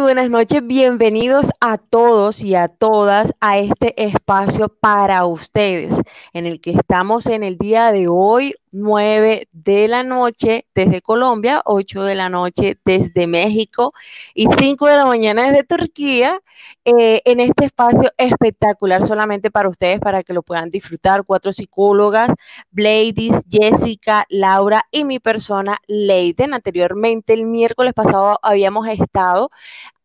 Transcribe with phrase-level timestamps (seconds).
[0.00, 0.66] buenas noches.
[0.66, 7.26] Bienvenidos a todos y a todas a este espacio para ustedes, en el que estamos
[7.26, 12.78] en el día de hoy, 9 de la noche desde Colombia, 8 de la noche
[12.84, 13.92] desde México
[14.34, 16.40] y 5 de la mañana desde Turquía,
[16.84, 21.24] eh, en este espacio espectacular solamente para ustedes, para que lo puedan disfrutar.
[21.24, 22.30] Cuatro psicólogas,
[22.70, 26.54] Bladys, Jessica, Laura y mi persona, Leiden.
[26.54, 29.50] Anteriormente, el miércoles pasado, habíamos estado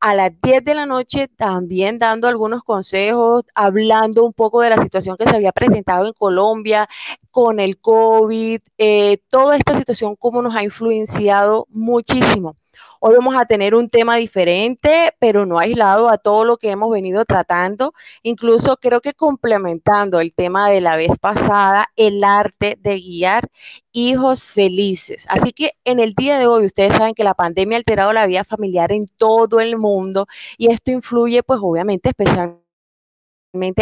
[0.05, 4.79] a las 10 de la noche también dando algunos consejos, hablando un poco de la
[4.79, 6.87] situación que se había presentado en Colombia
[7.31, 12.55] con el COVID, eh, toda esta situación, cómo nos ha influenciado muchísimo.
[12.99, 16.91] Hoy vamos a tener un tema diferente, pero no aislado a todo lo que hemos
[16.91, 22.97] venido tratando, incluso creo que complementando el tema de la vez pasada, el arte de
[22.97, 23.49] guiar
[23.91, 25.25] hijos felices.
[25.29, 28.27] Así que en el día de hoy ustedes saben que la pandemia ha alterado la
[28.27, 32.64] vida familiar en todo el mundo y esto influye pues obviamente especialmente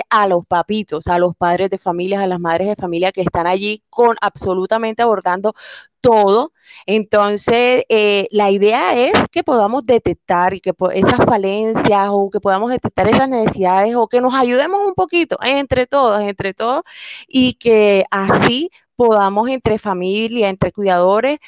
[0.09, 3.47] a los papitos, a los padres de familias, a las madres de familia que están
[3.47, 5.53] allí con absolutamente abordando
[6.01, 6.51] todo.
[6.85, 12.71] Entonces, eh, la idea es que podamos detectar y que esas falencias o que podamos
[12.71, 16.83] detectar esas necesidades o que nos ayudemos un poquito entre todos, entre todos,
[17.27, 21.39] y que así podamos entre familia, entre cuidadores,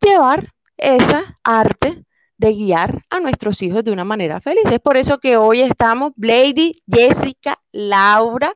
[0.00, 2.05] llevar esa arte
[2.38, 4.64] de guiar a nuestros hijos de una manera feliz.
[4.70, 8.54] Es por eso que hoy estamos, Lady, Jessica, Laura,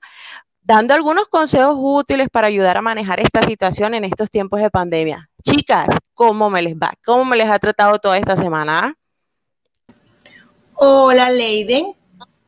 [0.62, 5.28] dando algunos consejos útiles para ayudar a manejar esta situación en estos tiempos de pandemia.
[5.42, 6.92] Chicas, ¿cómo me les va?
[7.04, 8.94] ¿Cómo me les ha tratado toda esta semana?
[10.74, 11.94] Hola, Leiden.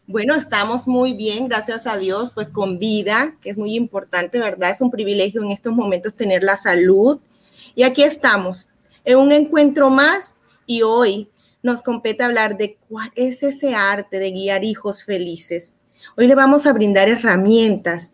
[0.06, 4.70] Bueno, estamos muy bien, gracias a Dios, pues con vida, que es muy importante, ¿verdad?
[4.70, 7.18] Es un privilegio en estos momentos tener la salud.
[7.74, 8.68] Y aquí estamos,
[9.04, 10.34] en un encuentro más
[10.66, 11.28] y hoy
[11.62, 15.72] nos compete hablar de cuál es ese arte de guiar hijos felices.
[16.16, 18.10] Hoy le vamos a brindar herramientas,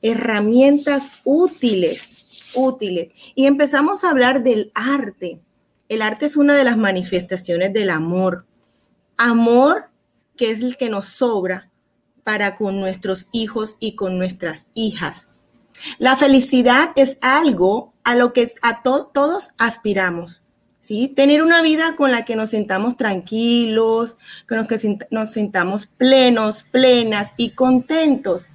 [0.00, 3.08] herramientas útiles, útiles.
[3.34, 5.40] Y empezamos a hablar del arte.
[5.88, 8.46] El arte es una de las manifestaciones del amor.
[9.16, 9.90] Amor
[10.36, 11.70] que es el que nos sobra
[12.24, 15.26] para con nuestros hijos y con nuestras hijas.
[15.98, 20.41] La felicidad es algo a lo que a todos aspiramos.
[20.82, 21.08] ¿Sí?
[21.08, 26.64] Tener una vida con la que nos sintamos tranquilos, con la que nos sintamos plenos,
[26.70, 28.50] plenas y contentos.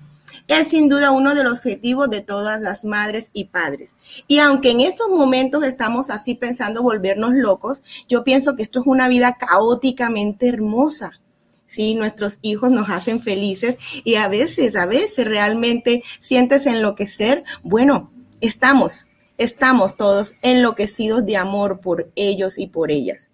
[0.48, 3.96] Es sin duda uno de los objetivos de todas las madres y padres.
[4.28, 8.88] Y aunque en estos momentos estamos así pensando volvernos locos, yo pienso que esto es
[8.88, 11.20] una vida caóticamente hermosa.
[11.68, 17.44] Sí, nuestros hijos nos hacen felices y a veces, a veces realmente sientes enloquecer.
[17.62, 23.30] Bueno, estamos estamos todos enloquecidos de amor por ellos y por ellas.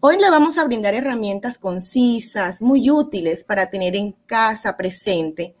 [0.00, 5.54] Hoy le vamos a brindar herramientas concisas, muy útiles para tener en casa presente.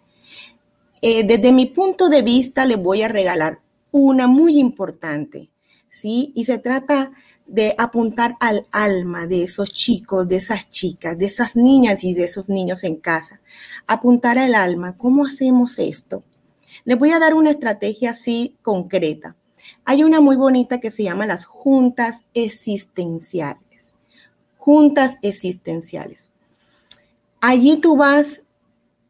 [1.02, 5.50] Eh, desde mi punto de vista, le voy a regalar una muy importante,
[5.88, 6.32] ¿sí?
[6.34, 7.12] Y se trata
[7.46, 12.24] de apuntar al alma de esos chicos, de esas chicas, de esas niñas y de
[12.24, 13.40] esos niños en casa.
[13.86, 14.96] Apuntar al alma.
[14.96, 16.22] ¿Cómo hacemos esto?
[16.84, 19.36] Les voy a dar una estrategia así concreta.
[19.84, 23.90] Hay una muy bonita que se llama las juntas existenciales.
[24.58, 26.30] Juntas existenciales.
[27.40, 28.42] Allí tú vas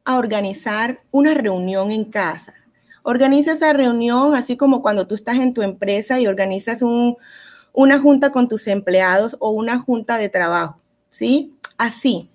[0.05, 2.55] a organizar una reunión en casa.
[3.03, 6.83] Organiza esa reunión así como cuando tú estás en tu empresa y organizas
[7.73, 10.79] una junta con tus empleados o una junta de trabajo,
[11.09, 11.55] ¿sí?
[11.79, 12.31] Así.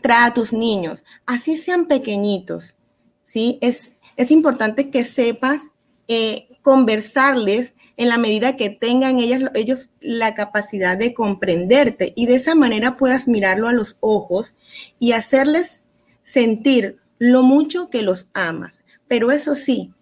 [0.00, 2.74] Trae a tus niños, así sean pequeñitos,
[3.22, 3.58] ¿sí?
[3.62, 5.62] Es, es importante que sepas
[6.08, 12.36] eh, conversarles en la medida que tengan ellas, ellos la capacidad de comprenderte y de
[12.36, 14.54] esa manera puedas mirarlo a los ojos
[14.98, 15.82] y hacerles
[16.22, 18.82] sentir lo mucho que los amas.
[19.08, 19.92] Pero eso sí,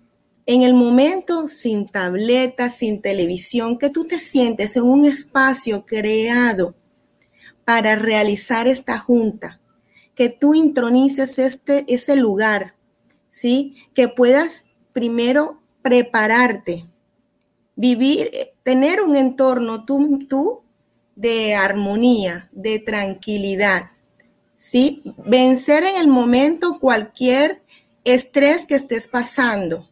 [0.46, 6.74] en el momento sin tableta, sin televisión, que tú te sientes en un espacio creado
[7.64, 9.60] para realizar esta junta,
[10.14, 12.74] que tú intronices este, ese lugar,
[13.32, 13.74] ¿sí?
[13.94, 16.86] Que puedas primero prepararte,
[17.74, 18.30] vivir,
[18.62, 20.62] tener un entorno tú, tú
[21.16, 23.90] de armonía, de tranquilidad,
[24.56, 25.02] ¿sí?
[25.26, 27.62] Vencer en el momento cualquier
[28.04, 29.88] estrés que estés pasando,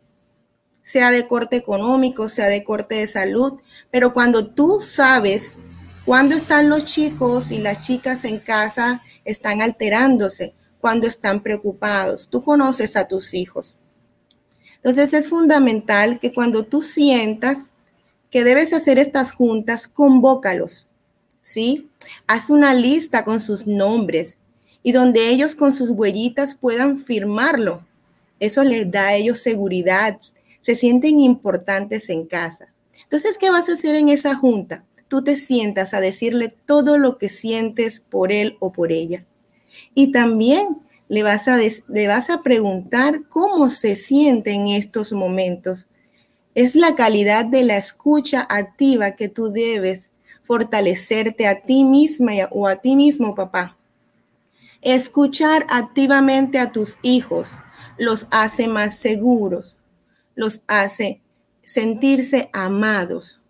[0.82, 3.60] sea de corte económico, sea de corte de salud,
[3.90, 5.56] pero cuando tú sabes
[6.04, 12.42] cuándo están los chicos y las chicas en casa están alterándose, cuando están preocupados, tú
[12.42, 13.76] conoces a tus hijos.
[14.76, 17.70] Entonces es fundamental que cuando tú sientas
[18.30, 20.86] que debes hacer estas juntas, convócalos.
[21.40, 21.90] ¿sí?
[22.26, 24.36] Haz una lista con sus nombres
[24.82, 27.84] y donde ellos con sus huellitas puedan firmarlo.
[28.38, 30.18] Eso les da a ellos seguridad,
[30.62, 32.72] se sienten importantes en casa.
[33.02, 34.84] Entonces, ¿qué vas a hacer en esa junta?
[35.08, 39.26] Tú te sientas a decirle todo lo que sientes por él o por ella.
[39.94, 40.78] Y también
[41.08, 45.86] le vas a, le vas a preguntar cómo se siente en estos momentos.
[46.54, 50.10] Es la calidad de la escucha activa que tú debes
[50.44, 53.76] fortalecerte a ti misma o a ti mismo, papá.
[54.82, 57.52] Escuchar activamente a tus hijos
[57.98, 59.76] los hace más seguros,
[60.34, 61.20] los hace
[61.62, 63.40] sentirse amados,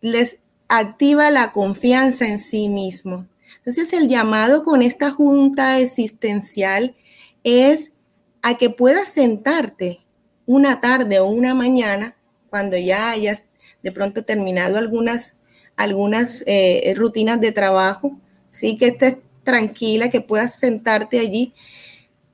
[0.00, 0.38] les
[0.68, 3.26] activa la confianza en sí mismo.
[3.68, 6.96] Entonces el llamado con esta junta existencial
[7.44, 7.92] es
[8.40, 10.00] a que puedas sentarte
[10.46, 12.16] una tarde o una mañana
[12.48, 13.42] cuando ya hayas
[13.82, 15.36] de pronto terminado algunas,
[15.76, 18.18] algunas eh, rutinas de trabajo,
[18.50, 18.78] ¿sí?
[18.78, 21.52] que estés tranquila, que puedas sentarte allí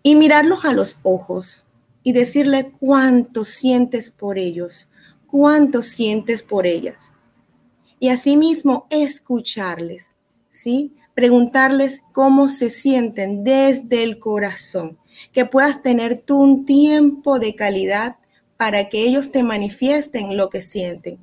[0.05, 1.65] y mirarlos a los ojos
[2.05, 4.87] y decirle cuánto sientes por ellos,
[5.27, 7.11] cuánto sientes por ellas.
[7.99, 10.15] Y asimismo escucharles,
[10.51, 10.95] ¿sí?
[11.15, 14.99] Preguntarles cómo se sienten desde el corazón,
[15.33, 18.17] que puedas tener tú un tiempo de calidad
[18.57, 21.19] para que ellos te manifiesten lo que sienten.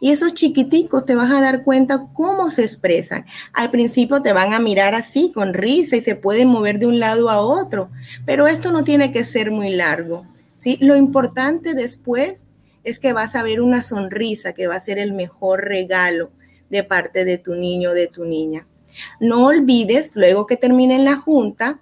[0.00, 3.26] Y esos chiquiticos te vas a dar cuenta cómo se expresan.
[3.52, 6.98] Al principio te van a mirar así, con risa, y se pueden mover de un
[6.98, 7.90] lado a otro,
[8.24, 10.26] pero esto no tiene que ser muy largo.
[10.56, 10.78] ¿sí?
[10.80, 12.46] Lo importante después
[12.82, 16.30] es que vas a ver una sonrisa que va a ser el mejor regalo
[16.70, 18.66] de parte de tu niño o de tu niña.
[19.20, 21.80] No olvides, luego que termine la junta,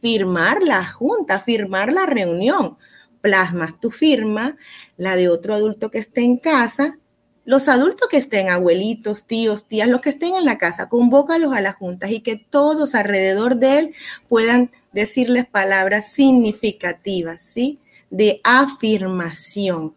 [0.00, 2.76] firmar la junta, firmar la reunión.
[3.20, 4.56] Plasmas tu firma,
[4.96, 6.98] la de otro adulto que esté en casa
[7.44, 11.60] los adultos que estén, abuelitos, tíos, tías, los que estén en la casa, convócalos a
[11.60, 13.94] las juntas y que todos alrededor de él
[14.28, 17.80] puedan decirles palabras significativas, ¿sí?
[18.10, 19.94] De afirmación.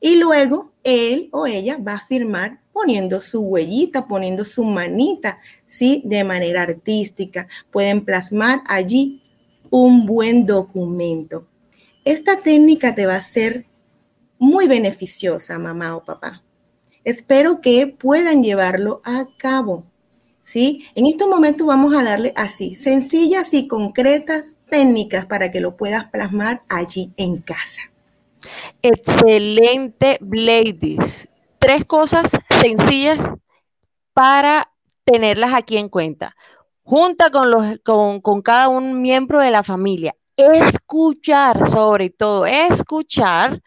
[0.00, 6.00] Y luego él o ella va a firmar poniendo su huellita, poniendo su manita, ¿sí?
[6.04, 7.48] De manera artística.
[7.72, 9.20] Pueden plasmar allí
[9.68, 11.48] un buen documento.
[12.04, 13.66] Esta técnica te va a ser
[14.38, 16.44] muy beneficiosa, mamá o papá.
[17.02, 19.84] Espero que puedan llevarlo a cabo.
[20.40, 20.86] ¿sí?
[20.94, 26.04] En estos momentos vamos a darle así, sencillas y concretas técnicas para que lo puedas
[26.10, 27.90] plasmar allí en casa.
[28.82, 31.26] Excelente, ladies.
[31.58, 33.18] Tres cosas sencillas
[34.12, 34.70] para
[35.04, 36.36] tenerlas aquí en cuenta.
[36.82, 40.14] Junta con, los, con, con cada un miembro de la familia.
[40.36, 43.60] Escuchar, sobre todo, escuchar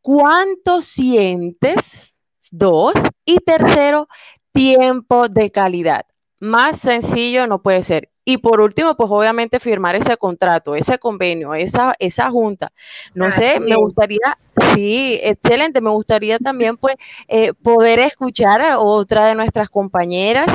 [0.00, 2.14] cuánto sientes
[2.50, 2.94] Dos.
[3.24, 4.08] Y tercero,
[4.52, 6.06] tiempo de calidad.
[6.40, 8.10] Más sencillo no puede ser.
[8.24, 12.70] Y por último, pues obviamente firmar ese contrato, ese convenio, esa, esa junta.
[13.14, 14.38] No sé, me gustaría,
[14.74, 16.96] sí, excelente, me gustaría también pues
[17.28, 20.48] eh, poder escuchar a otra de nuestras compañeras.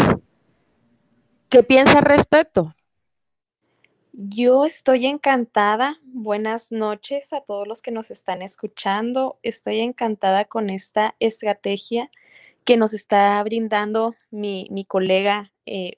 [1.50, 2.74] ¿Qué piensa al respecto?
[4.12, 5.98] Yo estoy encantada.
[6.06, 9.40] Buenas noches a todos los que nos están escuchando.
[9.42, 12.12] Estoy encantada con esta estrategia
[12.64, 15.94] que nos está brindando mi, colega eh,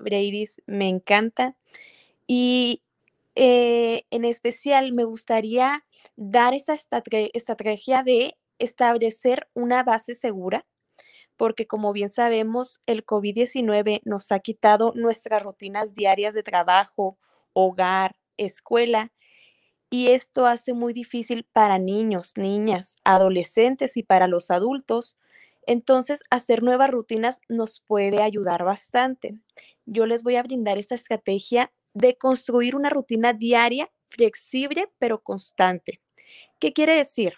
[0.66, 1.56] Me encanta.
[2.26, 2.82] Y
[3.36, 10.65] eh, en especial me gustaría dar esa estrategia de establecer una base segura,
[11.38, 17.18] porque como bien sabemos, el COVID-19 nos ha quitado nuestras rutinas diarias de trabajo,
[17.54, 19.12] hogar, escuela,
[19.89, 25.18] y esto hace muy difícil para niños, niñas, adolescentes y para los adultos.
[25.68, 29.38] Entonces, hacer nuevas rutinas nos puede ayudar bastante.
[29.86, 36.02] Yo les voy a brindar esta estrategia de construir una rutina diaria, flexible, pero constante.
[36.60, 37.36] ¿Qué quiere decir?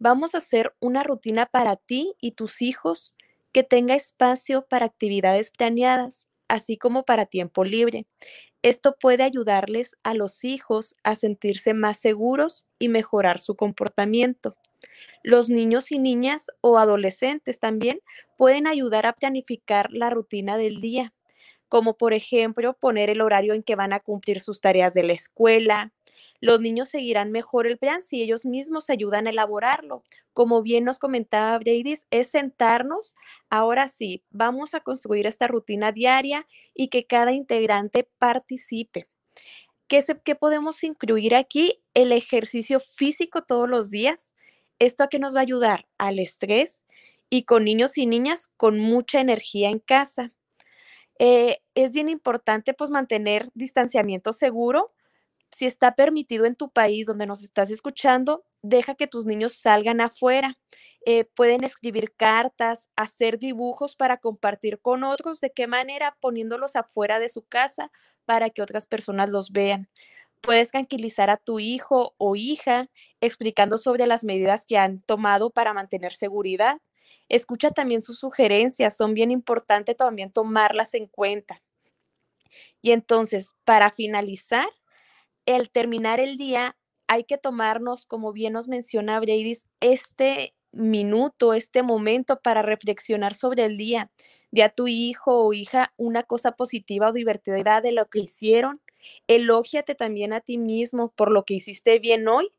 [0.00, 3.16] Vamos a hacer una rutina para ti y tus hijos
[3.52, 8.06] que tenga espacio para actividades planeadas, así como para tiempo libre.
[8.62, 14.56] Esto puede ayudarles a los hijos a sentirse más seguros y mejorar su comportamiento.
[15.22, 18.00] Los niños y niñas o adolescentes también
[18.38, 21.12] pueden ayudar a planificar la rutina del día,
[21.72, 25.14] como por ejemplo poner el horario en que van a cumplir sus tareas de la
[25.14, 25.90] escuela,
[26.38, 30.04] los niños seguirán mejor el plan si ellos mismos ayudan a elaborarlo.
[30.34, 33.14] Como bien nos comentaba Brady, es sentarnos,
[33.48, 39.08] ahora sí, vamos a construir esta rutina diaria y que cada integrante participe.
[39.88, 41.80] ¿Qué, ¿Qué podemos incluir aquí?
[41.94, 44.34] El ejercicio físico todos los días.
[44.78, 45.88] ¿Esto a qué nos va a ayudar?
[45.96, 46.84] Al estrés
[47.30, 50.34] y con niños y niñas con mucha energía en casa.
[51.24, 54.92] Eh, es bien importante pues mantener distanciamiento seguro.
[55.52, 60.00] Si está permitido en tu país donde nos estás escuchando, deja que tus niños salgan
[60.00, 60.58] afuera.
[61.06, 65.40] Eh, pueden escribir cartas, hacer dibujos para compartir con otros.
[65.40, 66.16] ¿De qué manera?
[66.20, 67.92] Poniéndolos afuera de su casa
[68.24, 69.88] para que otras personas los vean.
[70.40, 72.88] Puedes tranquilizar a tu hijo o hija
[73.20, 76.78] explicando sobre las medidas que han tomado para mantener seguridad.
[77.28, 81.62] Escucha también sus sugerencias, son bien importantes también tomarlas en cuenta.
[82.80, 84.68] Y entonces, para finalizar,
[85.46, 86.76] el terminar el día,
[87.08, 93.64] hay que tomarnos, como bien nos menciona Brady, este minuto, este momento para reflexionar sobre
[93.64, 94.10] el día.
[94.50, 98.80] De a tu hijo o hija una cosa positiva o divertida de lo que hicieron.
[99.26, 102.52] Elógiate también a ti mismo por lo que hiciste bien hoy.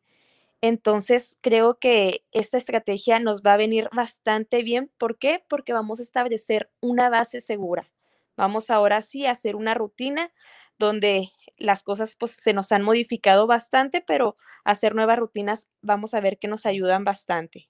[0.64, 4.90] Entonces, creo que esta estrategia nos va a venir bastante bien.
[4.98, 5.44] ¿Por qué?
[5.50, 7.92] Porque vamos a establecer una base segura.
[8.38, 10.32] Vamos ahora sí a hacer una rutina
[10.80, 11.28] donde
[11.58, 16.40] las cosas pues se nos han modificado bastante, pero hacer nuevas rutinas vamos a ver
[16.40, 17.70] que nos ayudan bastante.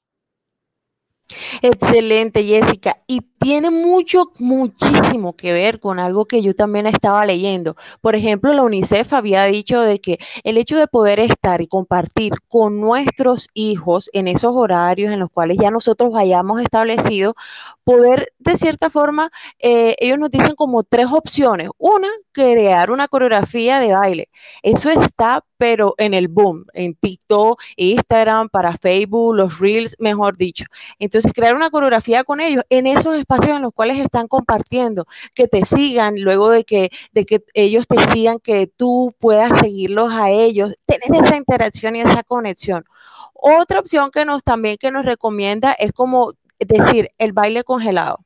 [1.61, 2.97] Excelente, Jessica.
[3.07, 7.75] Y tiene mucho, muchísimo que ver con algo que yo también estaba leyendo.
[8.01, 12.33] Por ejemplo, la UNICEF había dicho de que el hecho de poder estar y compartir
[12.47, 17.35] con nuestros hijos en esos horarios en los cuales ya nosotros hayamos establecido,
[17.83, 21.69] poder de cierta forma, eh, ellos nos dicen como tres opciones.
[21.77, 24.29] Una, crear una coreografía de baile.
[24.61, 30.65] Eso está, pero en el boom, en TikTok, Instagram, para Facebook, los Reels, mejor dicho.
[30.99, 35.47] Entonces, crear una coreografía con ellos en esos espacios en los cuales están compartiendo, que
[35.47, 40.29] te sigan, luego de que, de que ellos te sigan, que tú puedas seguirlos a
[40.31, 42.85] ellos, tener esa interacción y esa conexión.
[43.33, 48.19] Otra opción que nos también que nos recomienda es como decir el baile congelado.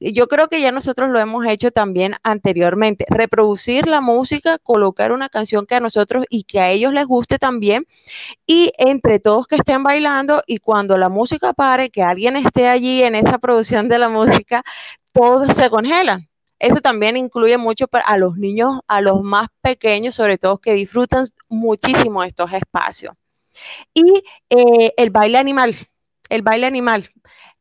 [0.00, 3.06] Yo creo que ya nosotros lo hemos hecho también anteriormente.
[3.08, 7.38] Reproducir la música, colocar una canción que a nosotros y que a ellos les guste
[7.38, 7.86] también.
[8.46, 13.02] Y entre todos que estén bailando y cuando la música pare, que alguien esté allí
[13.02, 14.62] en esa producción de la música,
[15.12, 16.28] todos se congelan.
[16.58, 21.24] Eso también incluye mucho a los niños, a los más pequeños, sobre todo que disfrutan
[21.48, 23.14] muchísimo estos espacios.
[23.92, 25.74] Y eh, el baile animal,
[26.28, 27.08] el baile animal,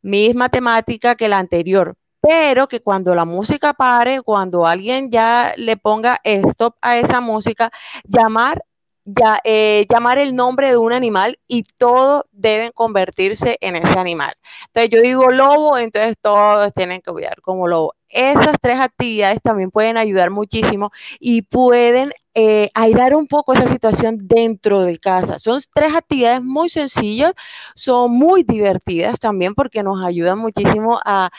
[0.02, 5.76] misma temática que la anterior, pero que cuando la música pare, cuando alguien ya le
[5.76, 7.70] ponga stop a esa música,
[8.06, 8.64] llamar
[9.06, 14.34] ya, eh, llamar el nombre de un animal y todos deben convertirse en ese animal.
[14.68, 17.94] Entonces yo digo lobo, entonces todos tienen que cuidar como lobo.
[18.14, 24.18] Esas tres actividades también pueden ayudar muchísimo y pueden eh, airar un poco esa situación
[24.28, 25.38] dentro de casa.
[25.38, 27.34] Son tres actividades muy sencillas,
[27.76, 31.30] son muy divertidas también porque nos ayudan muchísimo a,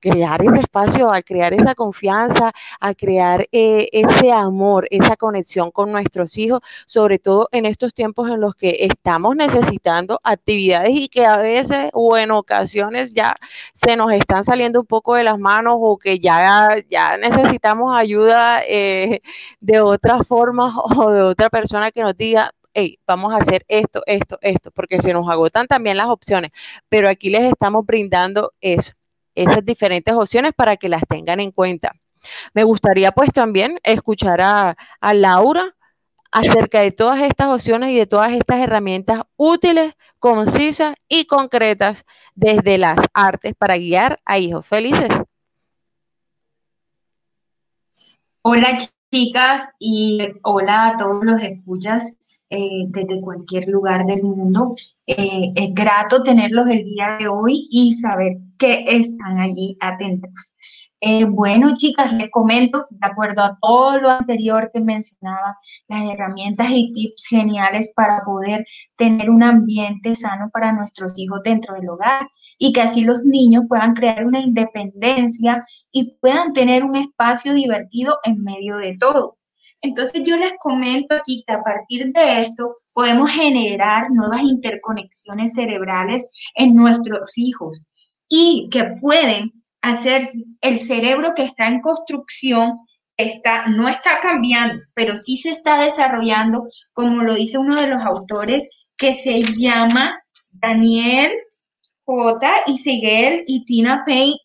[0.00, 5.92] crear ese espacio, a crear esa confianza, a crear eh, ese amor, esa conexión con
[5.92, 11.24] nuestros hijos, sobre todo en estos tiempos en los que estamos necesitando actividades y que
[11.24, 13.36] a veces o en ocasiones ya
[13.74, 18.62] se nos están saliendo un poco de las manos o que ya, ya necesitamos ayuda
[18.66, 19.20] eh,
[19.60, 24.02] de otra forma o de otra persona que nos diga, hey, vamos a hacer esto,
[24.06, 26.52] esto, esto, porque se nos agotan también las opciones,
[26.88, 28.92] pero aquí les estamos brindando eso,
[29.34, 31.92] esas diferentes opciones para que las tengan en cuenta.
[32.54, 35.74] Me gustaría pues también escuchar a, a Laura
[36.32, 42.78] acerca de todas estas opciones y de todas estas herramientas útiles, concisas y concretas desde
[42.78, 45.08] las artes para guiar a hijos felices.
[48.42, 48.78] Hola
[49.12, 52.16] chicas y hola a todos los escuchas
[52.48, 54.74] eh, desde cualquier lugar del mundo.
[55.06, 60.54] Eh, es grato tenerlos el día de hoy y saber que están allí atentos.
[61.02, 65.56] Eh, bueno, chicas, les comento, de acuerdo a todo lo anterior que mencionaba,
[65.88, 68.66] las herramientas y tips geniales para poder
[68.96, 72.28] tener un ambiente sano para nuestros hijos dentro del hogar
[72.58, 78.18] y que así los niños puedan crear una independencia y puedan tener un espacio divertido
[78.24, 79.38] en medio de todo.
[79.82, 86.30] Entonces yo les comento aquí que a partir de esto podemos generar nuevas interconexiones cerebrales
[86.54, 87.86] en nuestros hijos
[88.28, 89.50] y que pueden
[89.82, 90.22] hacer
[90.60, 92.80] el cerebro que está en construcción,
[93.16, 98.02] está, no está cambiando, pero sí se está desarrollando, como lo dice uno de los
[98.02, 100.20] autores, que se llama
[100.50, 101.32] Daniel
[102.04, 102.50] J.
[102.66, 104.36] y Sigel y Tina Payne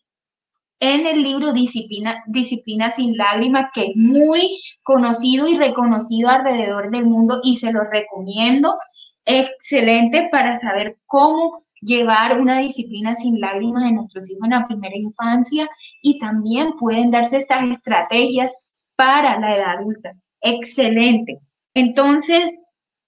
[0.80, 7.06] en el libro Disciplina, Disciplina sin lágrimas, que es muy conocido y reconocido alrededor del
[7.06, 8.76] mundo y se lo recomiendo.
[9.24, 14.96] Excelente para saber cómo llevar una disciplina sin lágrimas en nuestros hijos en la primera
[14.96, 15.68] infancia
[16.02, 18.66] y también pueden darse estas estrategias
[18.96, 20.12] para la edad adulta.
[20.40, 21.40] Excelente.
[21.74, 22.58] Entonces,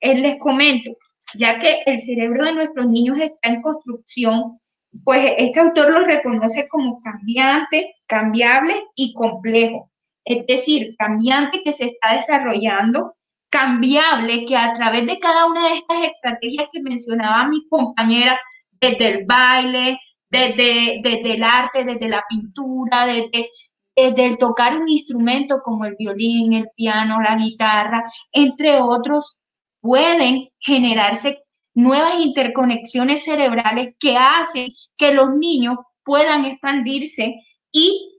[0.01, 0.91] eh, les comento,
[1.35, 4.61] ya que el cerebro de nuestros niños está en construcción,
[5.05, 9.91] pues este autor lo reconoce como cambiante, cambiable y complejo.
[10.25, 13.15] Es decir, cambiante que se está desarrollando,
[13.51, 18.39] cambiable que a través de cada una de estas estrategias que mencionaba mi compañera,
[18.81, 19.99] desde el baile,
[20.31, 23.51] desde, desde el arte, desde la pintura, desde,
[23.97, 29.39] desde el tocar un instrumento como el violín, el piano, la guitarra, entre otros,
[29.81, 31.43] pueden generarse
[31.75, 37.35] nuevas interconexiones cerebrales que hacen que los niños puedan expandirse
[37.73, 38.19] y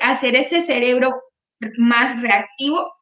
[0.00, 1.10] hacer ese cerebro
[1.78, 2.92] más reactivo,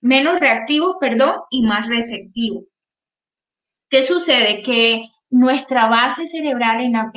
[0.00, 2.64] menos reactivo, perdón, y más receptivo.
[3.88, 4.62] ¿Qué sucede?
[4.62, 7.10] Que nuestra base cerebral en la,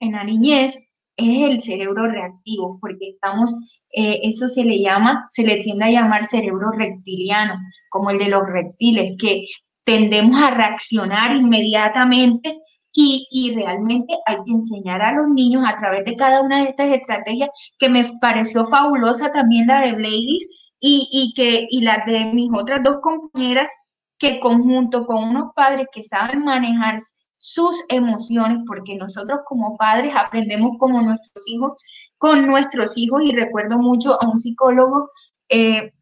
[0.00, 0.76] en la, niñez
[1.16, 3.54] es el cerebro reactivo, porque estamos,
[3.92, 7.54] eh, eso se le llama, se le tiende a llamar cerebro reptiliano,
[7.88, 9.44] como el de los reptiles, que
[9.84, 12.58] tendemos a reaccionar inmediatamente
[12.92, 16.70] y, y, realmente hay que enseñar a los niños a través de cada una de
[16.70, 22.04] estas estrategias que me pareció fabulosa también la de Bladys y, y que y la
[22.06, 23.70] de mis otras dos compañeras
[24.18, 26.96] que conjunto con unos padres que saben manejar
[27.36, 31.72] sus emociones, porque nosotros como padres aprendemos como nuestros hijos,
[32.16, 35.10] con nuestros hijos, y recuerdo mucho a un psicólogo,
[35.48, 35.92] eh,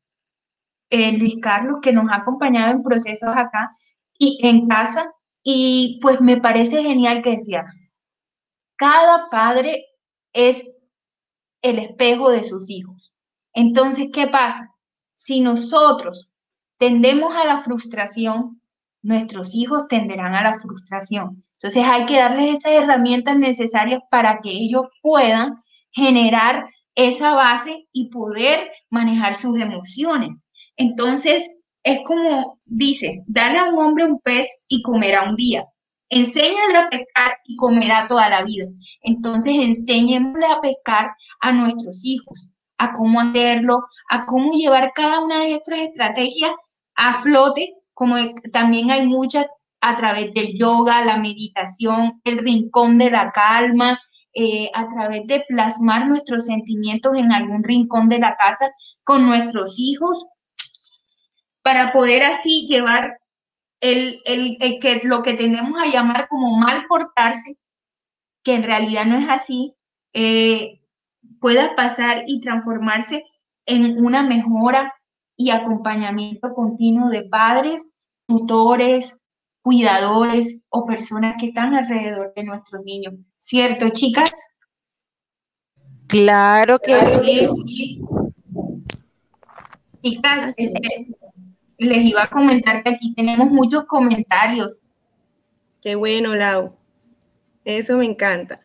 [0.90, 3.76] eh, Luis Carlos, que nos ha acompañado en procesos acá
[4.18, 7.64] y en casa, y pues me parece genial que decía,
[8.76, 9.84] cada padre
[10.32, 10.62] es
[11.62, 13.14] el espejo de sus hijos.
[13.54, 14.74] Entonces, ¿qué pasa?
[15.14, 16.31] Si nosotros
[16.82, 18.60] tendemos a la frustración,
[19.02, 21.44] nuestros hijos tenderán a la frustración.
[21.52, 25.54] Entonces hay que darles esas herramientas necesarias para que ellos puedan
[25.92, 26.66] generar
[26.96, 30.48] esa base y poder manejar sus emociones.
[30.74, 31.48] Entonces
[31.84, 35.64] es como dice, dale a un hombre un pez y comerá un día.
[36.08, 38.66] Enséñale a pescar y comerá toda la vida.
[39.02, 45.42] Entonces enséñenle a pescar a nuestros hijos, a cómo hacerlo, a cómo llevar cada una
[45.44, 46.50] de estas estrategias
[47.02, 48.16] a flote, como
[48.52, 49.46] también hay muchas
[49.80, 53.98] a través del yoga, la meditación, el rincón de la calma,
[54.34, 58.70] eh, a través de plasmar nuestros sentimientos en algún rincón de la casa
[59.02, 60.26] con nuestros hijos,
[61.62, 63.18] para poder así llevar
[63.80, 64.22] el,
[64.80, 67.58] que, lo que tenemos a llamar como mal portarse,
[68.44, 69.74] que en realidad no es así,
[70.12, 70.80] eh,
[71.40, 73.24] pueda pasar y transformarse
[73.66, 74.94] en una mejora
[75.36, 77.90] y acompañamiento continuo de padres,
[78.26, 79.22] tutores,
[79.62, 83.14] cuidadores o personas que están alrededor de nuestros niños.
[83.36, 84.58] ¿Cierto, chicas?
[86.08, 88.00] Claro que sí.
[90.02, 91.06] Chicas, este,
[91.78, 94.82] les iba a comentar que aquí tenemos muchos comentarios.
[95.80, 96.76] Qué bueno, Lau.
[97.64, 98.60] Eso me encanta.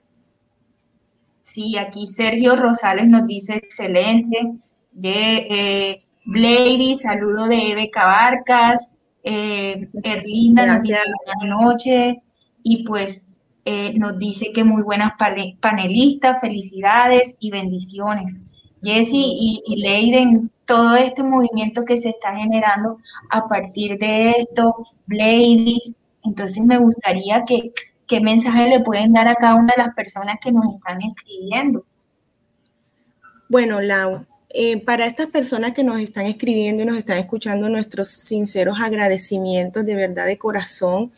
[1.40, 4.60] Sí, aquí Sergio Rosales nos dice excelente.
[4.92, 12.18] De, eh, Blady, saludo de Eve Cabarcas, eh, Erlinda nos dice buenas noches
[12.64, 13.28] y pues
[13.64, 15.14] eh, nos dice que muy buenas
[15.62, 18.38] panelistas, felicidades y bendiciones.
[18.84, 22.98] Jessie y, y Leiden, todo este movimiento que se está generando
[23.30, 27.72] a partir de esto, Bladies, entonces me gustaría que
[28.06, 31.86] qué mensaje le pueden dar a cada una de las personas que nos están escribiendo.
[33.48, 34.26] Bueno, Lau,
[34.60, 39.86] eh, para estas personas que nos están escribiendo y nos están escuchando, nuestros sinceros agradecimientos
[39.86, 41.12] de verdad de corazón,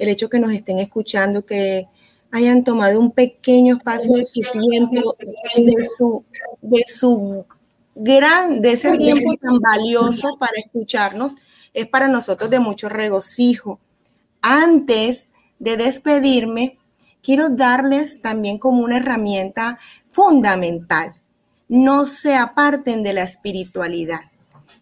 [0.00, 1.86] el hecho que nos estén escuchando, que
[2.32, 5.16] hayan tomado un pequeño espacio de su tiempo,
[5.56, 6.24] de su,
[6.62, 7.44] de su
[7.94, 11.36] gran, de ese tiempo tan valioso para escucharnos,
[11.72, 13.78] es para nosotros de mucho regocijo.
[14.42, 15.28] Antes
[15.60, 16.76] de despedirme,
[17.22, 19.78] quiero darles también como una herramienta
[20.10, 21.19] fundamental
[21.70, 24.22] no se aparten de la espiritualidad.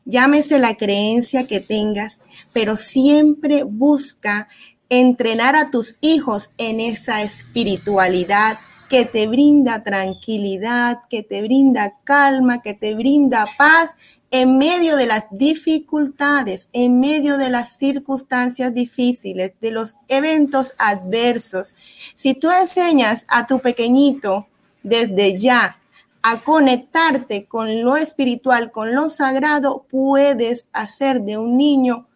[0.07, 2.19] Llámese la creencia que tengas,
[2.55, 4.49] pero siempre busca
[4.89, 12.63] entrenar a tus hijos en esa espiritualidad que te brinda tranquilidad, que te brinda calma,
[12.63, 13.95] que te brinda paz
[14.31, 21.75] en medio de las dificultades, en medio de las circunstancias difíciles, de los eventos adversos.
[22.15, 24.47] Si tú enseñas a tu pequeñito
[24.83, 25.78] desde ya
[26.23, 32.07] a conectarte con lo espiritual, con lo sagrado, puedes hacer de un niño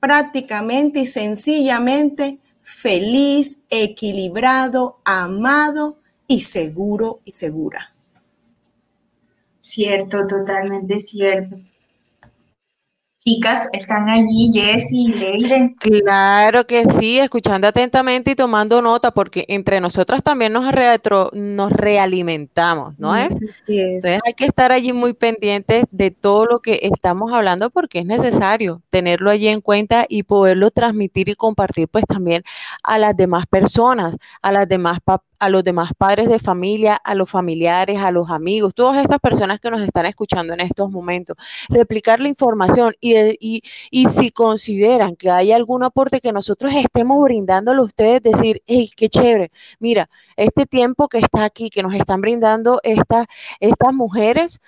[0.00, 7.92] prácticamente y sencillamente feliz, equilibrado, amado y seguro y segura.
[9.60, 11.56] Cierto, totalmente cierto.
[13.28, 15.74] Chicas, ¿están allí Jessie y Leiden?
[15.80, 21.72] Claro que sí, escuchando atentamente y tomando nota, porque entre nosotras también nos, retro, nos
[21.72, 23.34] realimentamos, ¿no es?
[23.66, 28.06] Entonces hay que estar allí muy pendientes de todo lo que estamos hablando, porque es
[28.06, 32.44] necesario tenerlo allí en cuenta y poderlo transmitir y compartir pues también
[32.84, 35.00] a las demás personas, a las demás
[35.38, 39.60] a los demás padres de familia, a los familiares, a los amigos, todas estas personas
[39.60, 41.36] que nos están escuchando en estos momentos,
[41.68, 47.22] replicar la información y, y, y si consideran que hay algún aporte que nosotros estemos
[47.22, 51.94] brindándole a ustedes, decir, hey, qué chévere, mira, este tiempo que está aquí, que nos
[51.94, 53.26] están brindando estas
[53.94, 54.60] mujeres,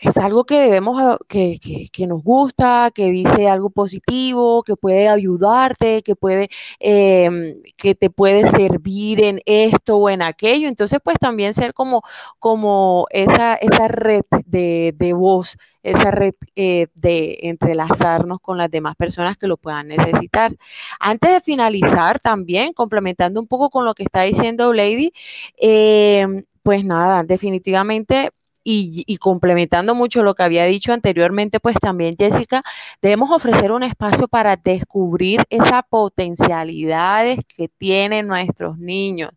[0.00, 1.58] es algo que debemos, que,
[1.92, 8.08] que, nos gusta, que dice algo positivo, que puede ayudarte, que puede, em, que te
[8.08, 10.68] puede servir en esto o en aquello.
[10.68, 12.02] Entonces, pues también ser como,
[12.38, 18.96] como esa, esa red de, de voz, esa red eh, de entrelazarnos con las demás
[18.96, 20.56] personas que lo puedan necesitar.
[20.98, 25.12] Antes de finalizar, también complementando un poco con lo que está diciendo Lady,
[25.58, 28.30] em, pues nada, definitivamente
[28.62, 32.62] y, complementando mucho lo que había dicho anteriormente, pues también, Jessica,
[33.00, 39.30] debemos ofrecer un espacio para descubrir esas potencialidades que tienen nuestros niños,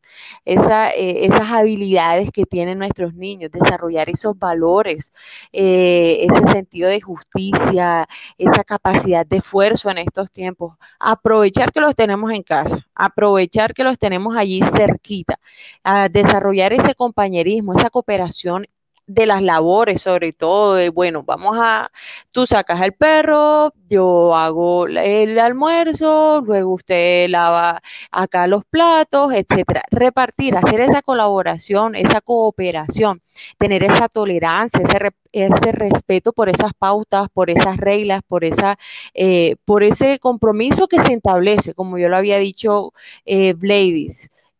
[0.46, 5.14] eh, esas habilidades que tienen nuestros niños, desarrollar esos valores,
[5.52, 8.08] eh, ese sentido de justicia,
[8.38, 10.76] esa capacidad de esfuerzo en estos tiempos.
[11.00, 15.40] Aprovechar que los tenemos en casa, aprovechar que los tenemos allí cerquita,
[15.84, 18.68] a desarrollar ese compañerismo, esa cooperación
[19.06, 21.90] de las labores, sobre todo, de, bueno, vamos a,
[22.32, 29.84] tú sacas el perro, yo hago el almuerzo, luego usted lava acá los platos, etcétera.
[29.92, 33.22] Repartir, hacer esa colaboración, esa cooperación,
[33.58, 38.78] tener esa tolerancia, ese, ese respeto por esas pautas, por esas reglas, por, esa,
[39.14, 42.94] eh, por ese compromiso que se establece, como yo lo había dicho,
[43.26, 43.54] eh,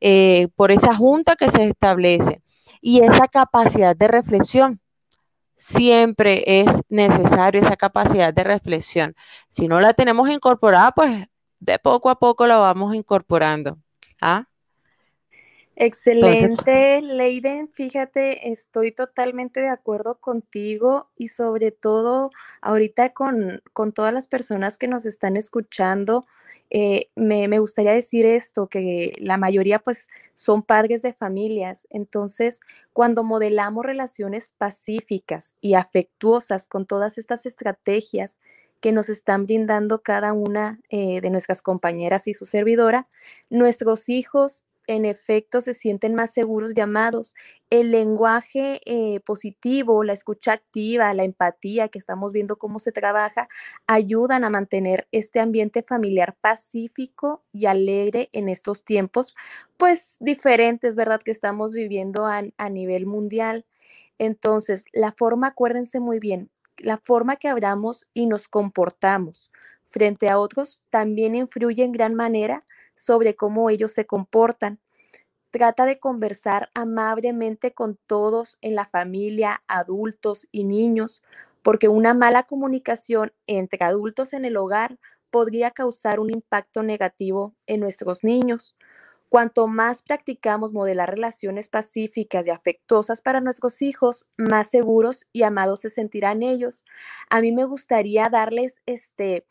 [0.02, 2.43] eh, por esa junta que se establece
[2.82, 4.80] y esa capacidad de reflexión.
[5.58, 9.16] Siempre es necesario esa capacidad de reflexión.
[9.50, 11.28] Si no la tenemos incorporada, pues
[11.60, 13.78] de poco a poco la vamos incorporando.
[14.22, 14.46] ¿Ah?
[15.76, 17.68] Excelente, Leiden.
[17.68, 22.30] Fíjate, estoy totalmente de acuerdo contigo y sobre todo
[22.62, 23.62] ahorita con,
[23.96, 26.26] todas las personas que nos están escuchando,
[26.70, 31.88] eh, me, me, gustaría decir esto, que la mayoría pues son padres de familias.
[31.90, 32.60] Entonces,
[32.94, 38.40] cuando modelamos relaciones pacíficas y afectuosas con todas estas estrategias,
[38.80, 43.06] que nos están brindando cada una eh, de nuestras compañeras y su servidora,
[43.50, 47.36] nuestros hijos en efecto se sienten más seguros llamados.
[47.70, 53.48] El lenguaje eh, positivo, la escucha activa, la empatía que estamos viendo cómo se trabaja,
[53.88, 59.36] ayudan a mantener este ambiente familiar pacífico y alegre en estos tiempos,
[59.78, 61.22] pues diferentes, ¿verdad?
[61.22, 63.66] Que estamos viviendo a, a nivel mundial.
[64.20, 69.52] Entonces, la forma, acuérdense muy bien, la forma que hablamos y nos comportamos
[69.86, 72.64] frente a otros también influye en gran manera
[72.96, 74.80] sobre cómo ellos se comportan.
[75.52, 81.22] Trata de conversar amablemente con todos en la familia, adultos y niños,
[81.62, 84.98] porque una mala comunicación entre adultos en el hogar
[85.30, 88.76] podría causar un impacto negativo en nuestros niños.
[89.30, 95.82] Cuanto más practicamos modelar relaciones pacíficas y afectuosas para nuestros hijos, más seguros y amados
[95.82, 96.86] se sentirán ellos.
[97.30, 99.46] A mí me gustaría darles este,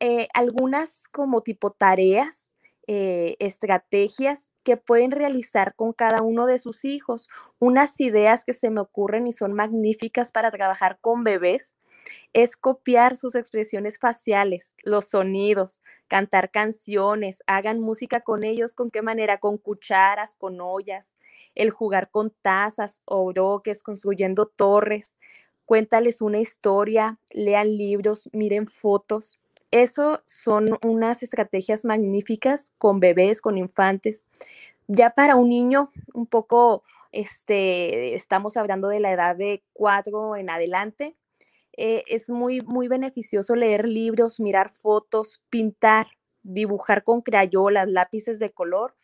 [0.00, 2.53] eh, algunas como tipo tareas
[2.86, 7.28] eh, estrategias que pueden realizar con cada uno de sus hijos.
[7.58, 11.76] Unas ideas que se me ocurren y son magníficas para trabajar con bebés
[12.32, 19.02] es copiar sus expresiones faciales, los sonidos, cantar canciones, hagan música con ellos, con qué
[19.02, 21.14] manera, con cucharas, con ollas,
[21.54, 25.16] el jugar con tazas o broques, construyendo torres.
[25.64, 29.38] Cuéntales una historia, lean libros, miren fotos.
[29.70, 34.26] Eso son unas estrategias magníficas con bebés, con infantes.
[34.86, 40.50] Ya para un niño un poco, este, estamos hablando de la edad de cuatro en
[40.50, 41.16] adelante,
[41.76, 46.06] eh, es muy, muy beneficioso leer libros, mirar fotos, pintar,
[46.42, 48.94] dibujar con crayolas, lápices de color,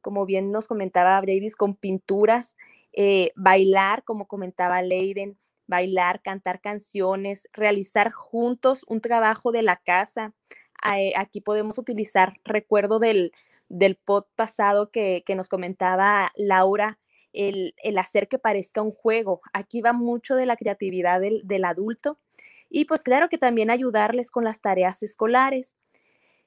[0.00, 2.56] como bien nos comentaba Brady's, con pinturas,
[2.92, 5.36] eh, bailar, como comentaba Leiden,
[5.70, 10.34] bailar, cantar canciones, realizar juntos un trabajo de la casa,
[11.16, 13.32] aquí podemos utilizar, recuerdo del,
[13.68, 16.98] del pod pasado que, nos comentaba Laura,
[17.32, 19.40] el, hacer que parezca un juego.
[19.52, 22.18] Aquí va mucho de la creatividad del, del adulto
[22.68, 25.76] y pues claro que también ayudarles con las tareas escolares.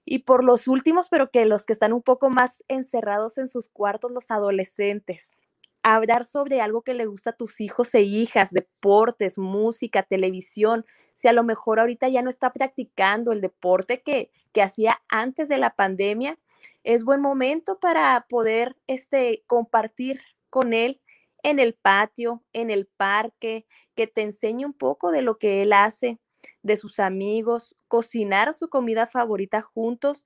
[0.05, 3.69] Y por los últimos, pero que los que están un poco más encerrados en sus
[3.69, 5.37] cuartos, los adolescentes
[5.83, 10.85] hablar sobre algo que le gusta a tus hijos e hijas, deportes, música, televisión.
[11.13, 15.49] Si a lo mejor ahorita ya no está practicando el deporte que, que hacía antes
[15.49, 16.39] de la pandemia,
[16.83, 21.01] es buen momento para poder este, compartir con él
[21.43, 23.65] en el patio, en el parque,
[23.95, 26.19] que te enseñe un poco de lo que él hace,
[26.61, 30.23] de sus amigos, cocinar su comida favorita juntos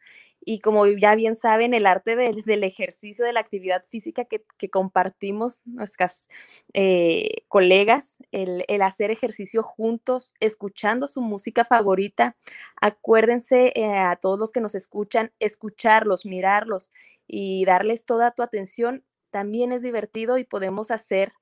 [0.49, 5.59] y como ya bien saben, el arte del ejercicio, de la actividad física que, compartimos
[5.65, 6.29] nuestras
[6.73, 12.37] eh, colegas, el, hacer ejercicio juntos, escuchando su música favorita.
[12.79, 16.93] Acuérdense eh, a todos los que nos escuchan, escucharlos, mirarlos
[17.27, 19.03] y darles toda tu atención.
[19.31, 21.33] También es divertido y podemos hacer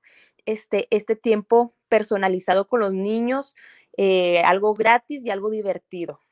[0.48, 3.54] este, este tiempo personalizado con los niños,
[3.98, 6.25] eh, algo gratis y algo divertido.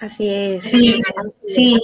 [0.00, 0.68] Así es.
[0.68, 1.02] Sí,
[1.46, 1.80] sí.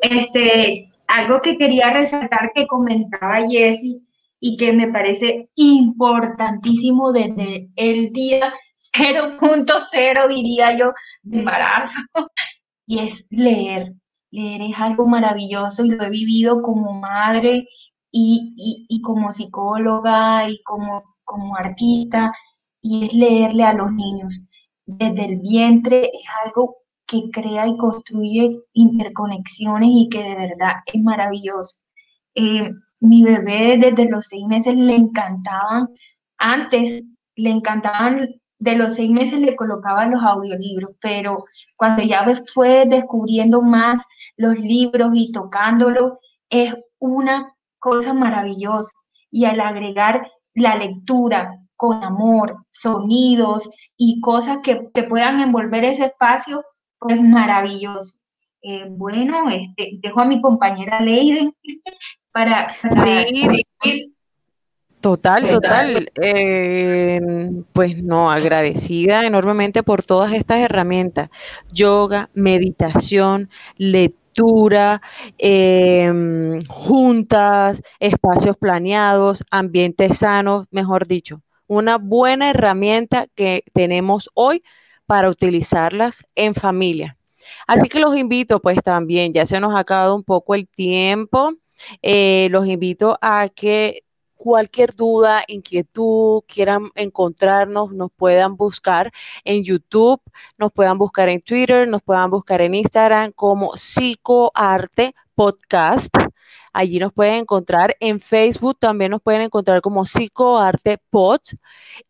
[0.00, 4.02] Este, algo que quería resaltar que comentaba Jessie
[4.40, 8.52] y que me parece importantísimo desde el día
[8.96, 10.92] 0.0, diría yo,
[11.22, 11.98] de embarazo,
[12.86, 13.94] y es leer.
[14.30, 17.66] Leer es algo maravilloso y lo he vivido como madre
[18.10, 22.32] y, y, como psicóloga y como, como artista,
[22.80, 24.42] y es leerle a los niños.
[24.86, 26.76] Desde el vientre es algo
[27.08, 31.78] que crea y construye interconexiones y que de verdad es maravilloso.
[32.34, 35.88] Eh, mi bebé desde los seis meses le encantaban,
[36.36, 37.02] antes
[37.34, 38.28] le encantaban,
[38.60, 41.44] de los seis meses le colocaban los audiolibros, pero
[41.76, 44.04] cuando ya fue descubriendo más
[44.36, 46.12] los libros y tocándolos,
[46.50, 48.92] es una cosa maravillosa.
[49.30, 56.06] Y al agregar la lectura con amor, sonidos y cosas que, que puedan envolver ese
[56.06, 56.64] espacio,
[56.98, 58.16] pues maravilloso.
[58.62, 61.54] Eh, bueno, este, dejo a mi compañera Leiden
[62.32, 62.68] para...
[62.70, 63.64] Sí,
[65.00, 66.10] Total, total.
[66.20, 67.20] Eh,
[67.72, 71.30] pues no, agradecida enormemente por todas estas herramientas.
[71.72, 75.00] Yoga, meditación, lectura,
[75.38, 81.42] em, juntas, espacios planeados, ambientes sanos, mejor dicho.
[81.68, 84.64] Una buena herramienta que tenemos hoy
[85.08, 87.16] para utilizarlas en familia.
[87.66, 91.54] Así que los invito, pues también, ya se nos ha acabado un poco el tiempo,
[92.02, 94.02] eh, los invito a que
[94.36, 99.10] cualquier duda, inquietud, quieran encontrarnos, nos puedan buscar
[99.44, 100.20] en YouTube,
[100.58, 106.14] nos puedan buscar en Twitter, nos puedan buscar en Instagram como Psicoarte Podcast.
[106.74, 111.40] Allí nos pueden encontrar en Facebook, también nos pueden encontrar como Psicoarte Pod.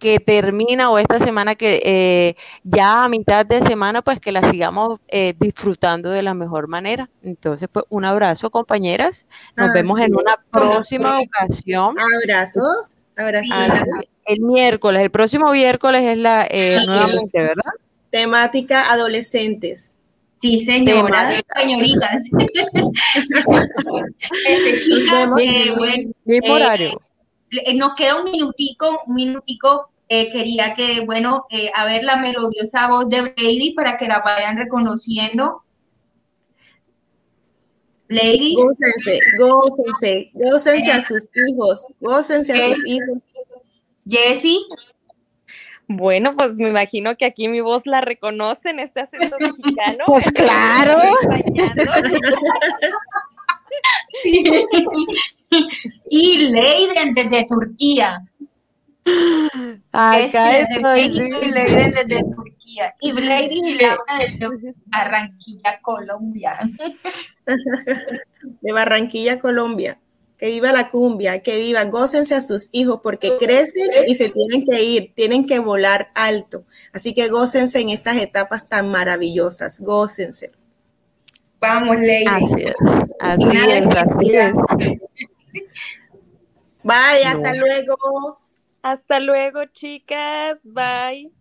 [0.04, 4.50] que termina o esta semana que eh, ya a mitad de semana, pues que la
[4.50, 7.08] sigamos eh, disfrutando de la mejor manera.
[7.22, 9.24] Entonces, pues un abrazo, compañeras.
[9.56, 11.96] Nos vemos en una próxima ocasión.
[11.98, 12.90] Abrazos.
[13.16, 13.56] Abrazos.
[14.26, 17.72] El miércoles, el próximo miércoles es la eh, nuevamente, ¿verdad?
[18.10, 19.94] Temática adolescentes.
[20.38, 22.24] Sí, señora, señoritas.
[24.48, 26.12] este, chicas, bueno,
[26.52, 27.00] horario.
[27.76, 32.88] nos queda un minutico, un minutico eh, quería que, bueno, eh, a ver la melodiosa
[32.88, 35.62] voz de Lady para que la vayan reconociendo.
[38.08, 38.54] Ladies.
[38.54, 43.24] Gócense, gócense, gócense a sus hijos, gócense a sus hijos.
[44.06, 44.58] Jessie.
[45.86, 50.04] Bueno, pues me imagino que aquí mi voz la reconocen, este acento mexicano.
[50.06, 50.98] Pues claro.
[54.22, 54.44] sí.
[56.10, 58.22] Y Leiden desde Turquía.
[59.92, 62.94] Acá desde México y Lady desde Turquía.
[63.00, 66.58] Y Lady y Laura desde Barranquilla, Colombia.
[68.60, 69.98] De Barranquilla, Colombia.
[70.38, 74.64] Que viva la cumbia, que viva, gócense a sus hijos porque crecen y se tienen
[74.64, 76.64] que ir, tienen que volar alto.
[76.92, 80.50] Así que gócense en estas etapas tan maravillosas, gócense.
[81.60, 82.26] Vamos, Lady.
[82.26, 82.74] Así es,
[83.20, 84.52] así es, así es.
[86.82, 87.96] Bye, hasta luego.
[88.84, 90.64] Hasta luego, chicas.
[90.64, 91.32] Bye.